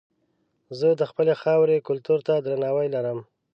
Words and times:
زه 0.79 0.87
د 0.99 1.01
خپلې 1.09 1.33
خاورې 1.41 1.85
کلتور 1.87 2.19
ته 2.27 2.33
درناوی 2.45 2.87
لرم. 2.95 3.19